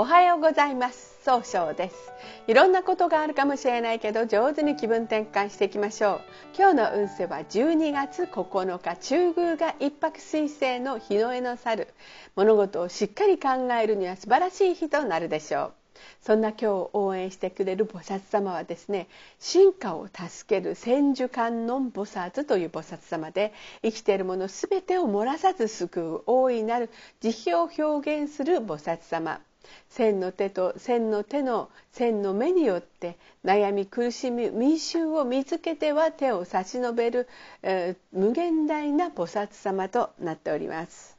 [0.00, 1.18] おはようございます。
[1.24, 1.96] 総称です。
[2.46, 6.20] いろんなことがあるかもしれないけど上手に気分転換していきましょう。
[6.56, 11.88] 今日の運勢は12月9日中宮が一泊水星の日の絵の猿。
[12.36, 15.77] 物事をしっかり考えるには素晴らしい日となるでしょう。
[16.20, 19.08] そんな今日応援してくれる菩薩様はですね
[19.38, 23.52] 進化を助ける千手観音菩薩という菩薩様で
[23.82, 26.90] 生きているもの全てを漏らさず救う大いなる
[27.20, 29.40] 慈悲を表現する菩薩様
[29.90, 37.28] 千の手と千の手の千の目によって悩み苦しみ民衆を見つけては手を差し伸べる、
[37.62, 41.17] えー、無限大な菩薩様となっております。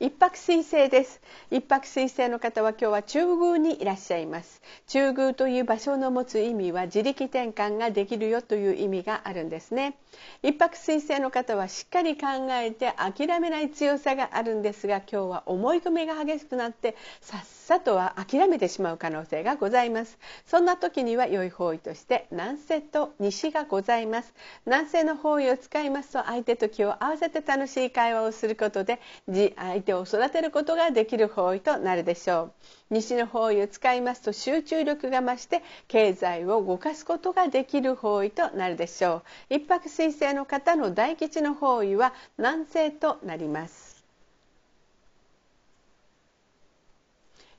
[0.00, 1.20] 一泊水星です。
[1.50, 4.62] 一泊水星の方は今日は中宮にいらっしゃいます。
[4.86, 9.96] 中宮という場所の持つ意味は自力転換ができるよという意味があるんですね。
[10.44, 20.16] 一泊水星の方はしっかり考えて諦めない強さがあるんですが今日は思い込みが激しくなってさっさとは諦めてしまう可能性がございます。
[20.46, 24.32] そんな時には良い方位として南西と西がございます。
[24.64, 32.52] 南西の方位を使いますと相手と気を合わせて楽しい会話をすることで相手を育てることができる方位となるでしょう。
[32.90, 39.54] 西の方位を使いますと集中力が増して経済を動かすことができる方位となるでしょう。
[39.54, 43.98] 一泊水星の方の大吉の方位は南西となります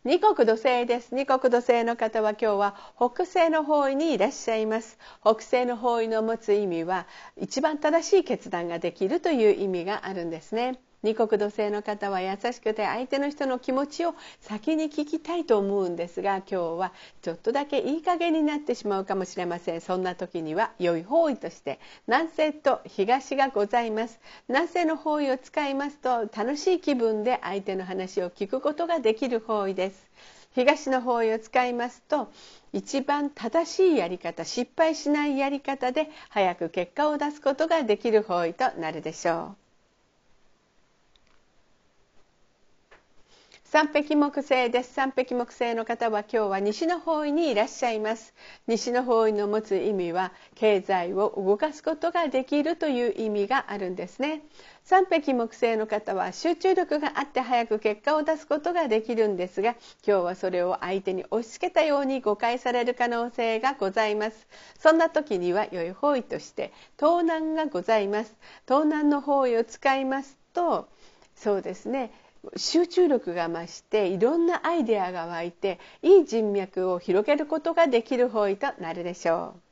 [0.05, 1.14] 二国土星です。
[1.14, 4.97] 二国土星の方は今日は北西の方位にいらっしゃいます。
[5.21, 7.05] 北西の方位の持つ意味は
[7.36, 10.80] 一番正しい決断ができるという意味があるんですね。
[11.02, 19.81] 二国土星の方は優しくて相手の人の気持ちを先に聞きたいと思うんですが今日はちょっとだけいい加減になってしまうかもしれません。
[19.81, 24.20] そんな時には良い方位として南西と東がございます。
[24.50, 30.09] 南西の方位を使いますと楽しい気分で相手の話を聞くことができる方位です。
[30.52, 32.30] 東の方位を使いますと
[32.73, 39.68] 一番正しいやり方失敗しないやり方で早く結果を出すことができる方位となるでしょう。
[43.71, 44.93] 三匹木星です。
[44.95, 48.33] 三匹木星の方は今日は西の方位にいらっしゃいます。
[48.65, 54.41] 西の方位の持つ意味は経済を動かすことができるという意味があるんですね。
[54.83, 64.47] 三匹木星の方は集中力があって早く結果を出すことができるんですが今日はそれを相手に押し付けたように誤解される可能性がございます。
[64.79, 68.35] そんな時には良い方位として盗難がございます。
[68.65, 70.89] 盗難の方位を使いますと
[71.35, 72.11] そうですね。
[72.55, 79.68] 集中力が増していろんなアイデアが湧いていい人脈を広げることができる方位となるでしょう。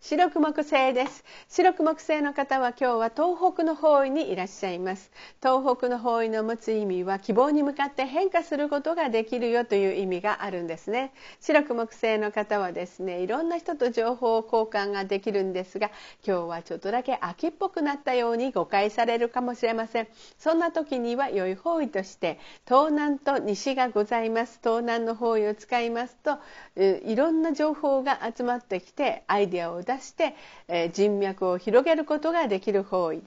[0.00, 1.24] 白く木星です。
[1.48, 5.10] 白く木星の方は今日は東北の方位にいらっしゃいます。
[5.42, 11.12] 東北の方位の持つ意味は希望に向かって変化することができるよという意味があるんですね。
[11.40, 15.90] 白く木星の方はですねいろんな人と情報交換ができるんですが
[16.24, 20.08] 今日はちょっとだけ秋っぽくなったように誤解されるかもしれません。
[20.38, 24.60] そんな時には良い方位として東南と西がございます。
[24.62, 26.38] 東南の方位を使いますと
[26.76, 30.34] いろんな情報が集まってきてアイデアを出して、
[30.68, 33.22] え人脈を広げることができる方位、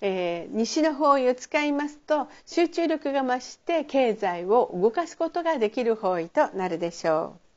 [0.00, 7.47] えー、西の方位を使いますと集中力が増して経済を動かすことができる方位となるでしょう。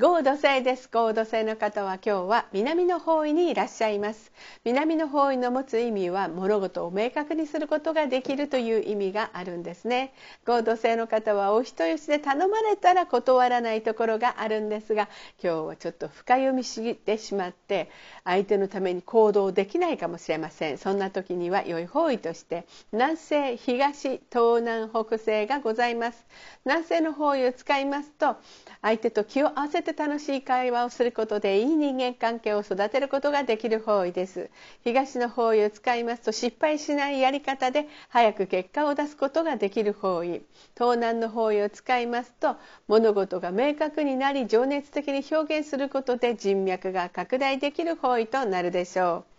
[0.00, 0.88] 合土星です。
[0.92, 4.30] 合土星の方は今日は南の方位にいらっしゃいます。
[4.62, 10.14] 南の方位の持つ意味は物事を明確にすることができるという意味があるんですね。
[10.46, 15.08] 合土星の方はお人よしで頼まれたら断らないところがあるんですが
[15.42, 17.90] 今日はちょっと深読みしてしまって
[18.22, 20.78] 相手のために行動できないかもしれません。
[20.78, 26.24] そんな時には良い方位として南西東東南北西がございます。
[26.64, 28.36] 南西の方位を使いますと
[28.80, 34.50] 相手と気を合わせて楽しい会話をすることでいい人間関係を育てることができる方位です。
[34.84, 40.42] 東の方位を使いますと失敗しないやり方で早く結果を出すことができる方位。
[40.76, 42.56] 東南の方位を使いますと
[42.86, 49.37] 物事が明確になり情熱的に表現することで人脈が拡大できる方位となるでしょう。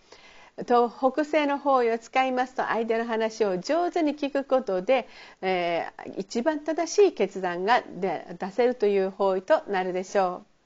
[0.66, 5.08] と北西の方位を使いますと相手の話を上手に聞くことで、
[5.42, 10.59] えー、一番正しい決断が出せるという方位となるでしょう。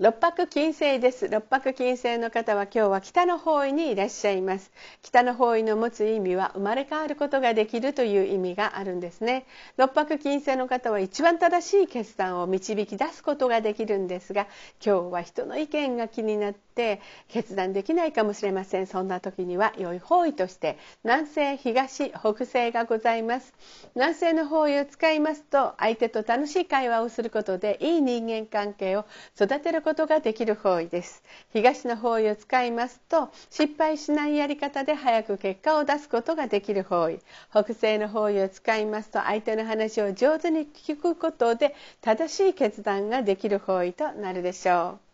[0.00, 1.28] 六白金星です。
[1.28, 4.70] 六白金星の方は今日は北の方位にいらっしゃいます。
[5.02, 9.44] 北の方位の持つ意味は生まれ変わることができるという意味があるんですね。
[9.76, 14.46] 六白金星の方は一番正しい決断を導き出すことができるんですが
[14.80, 18.86] 今日は人の意見が気になって決断できないかもしれません。
[18.86, 23.52] そんな時には良い方位として南西東北西がございます。
[23.96, 29.04] 南西の方位を使いますと相手と楽しい会話をすることでいい人間関係を
[29.34, 31.22] 育てることができる方位です。
[31.54, 37.20] 東の方位を使いますと失敗しないやり方で早く結果を出すことができる方位。
[37.50, 45.08] 北西の方位を使いますと相手の話を上手に聞くことで正しい決断ができる方位となるでしょう。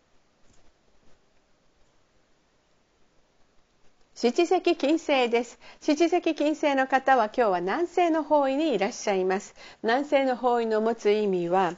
[4.15, 5.57] 七石金星です。
[5.79, 9.55] 七石金星の方は今日は南西の方位にいらっしゃいます。
[9.83, 11.75] 南西の方位の持つ意味は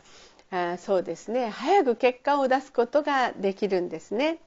[0.49, 1.47] あそうですね。
[1.49, 4.39] 早く結果を出すことができるんですね。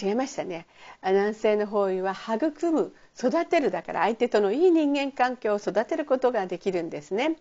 [0.00, 0.66] 違いましたね。
[1.02, 7.36] 男性の方位は育む育てるだから相手とのいい人間関係を育てることができるんですね。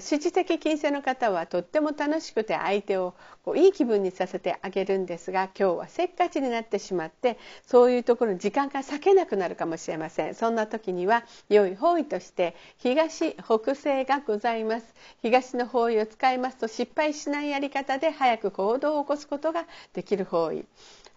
[0.00, 3.12] 支持的金星の方はとっても楽しくて相手を
[3.44, 10.34] こういい気分にさせてあげるんですが今日はせっかちになってしまってそういうところ時間が割けなくなるかもしれません。
[10.34, 14.86] そんな時には良い方位として東北西がございます。
[15.20, 20.64] 東の方位を使いますと失敗しないやり方で早く行動を起こすことができる方位。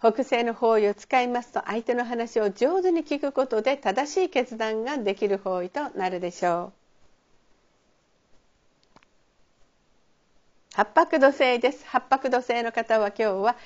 [0.00, 6.79] 北西の方位を使いますと相手の話を上手に聞くことで正しい決断ができる方位となるでしょう。
[10.80, 11.84] 八白土星です。
[11.86, 13.56] 八白土星の方は今日は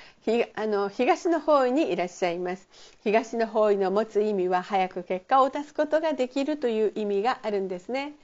[0.53, 2.67] あの東の方位にいらっしゃいます。
[3.05, 8.15] 東の方位の持つ意味は早く結果を出すことができるという意味があるんですね。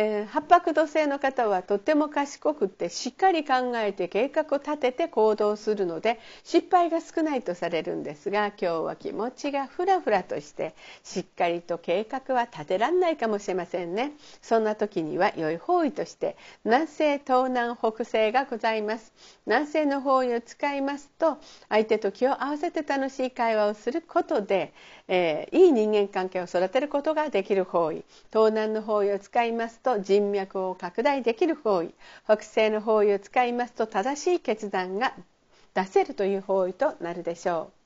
[0.00, 14.12] えー、八白土星の方はとても賢くってしっかり考えて計画を立てて行動するので失敗が少ないとされるんですが今日は気持ちがふらふらとしてしっかりと計画は立てらんないかもしれませんね。
[14.40, 19.12] そんな時には良い方位として南西東南北西がございます。
[19.46, 24.72] 南西の方位を使いますと相手と気を合わせて楽しい会話をすることで、
[25.08, 28.04] えー、いい人間関係を育てることができる方位。
[28.32, 31.94] 東南の方位を使いますとと人脈を拡大できる方位
[32.24, 35.14] 北西の方位を使いますと正しい決断が
[35.72, 37.77] 出せるという方位となるでしょう。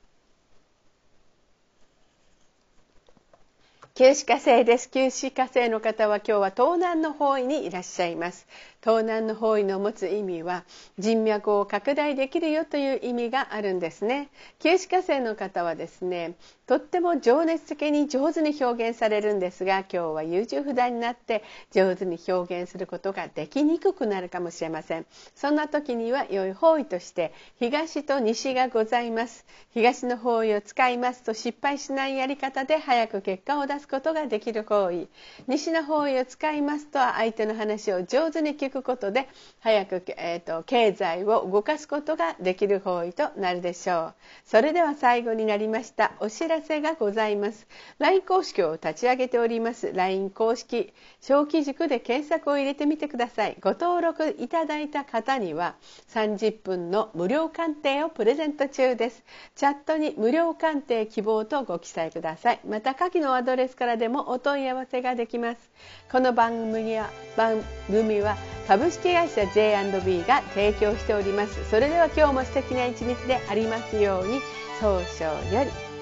[3.95, 4.89] 九死火星です。
[4.89, 8.47] 九死火星の方は今日は東南の方位にいらっしゃいます。
[8.83, 10.65] 東南の方位の持つ意味は
[10.99, 14.29] 人脈を拡大できるよという意味があるんですね
[14.59, 16.35] 九死火星の方はですね
[16.67, 35.07] とっても情熱的に上手に表現されるんですが今日は優柔不断になって上手に表現することができにくくなるかもしれませんそんな時には良い方位として東と西がございます東の方位を使いますと失敗しないやり方で早く結果を出すことができる方位
[35.47, 44.13] 西の方位を使いますと相手の話を上手に聞くくことで早く、えーと、経済を動かすことができる方位となるでしょう。
[44.45, 47.67] それでは最後になりましたお知らせがございます。
[47.99, 49.93] LINE 公式を立ち上げております。
[49.93, 50.91] LINE 公式
[51.21, 53.57] 小規塾で検索を入れてみてください。
[53.61, 55.75] ご登録いただいた方には
[56.09, 59.23] 30分の無料鑑定をプレゼント中です。
[59.55, 62.59] チャットに無料鑑定希望とご記載ください。
[62.67, 65.71] また下記のアドレスからでもお問い合わせができます。
[66.11, 68.35] この番組は番組は
[68.67, 71.69] 株式会社 J&B が提供しております。
[71.69, 74.39] それでは今日も素敵な一日でありますように
[74.79, 75.92] 早々より。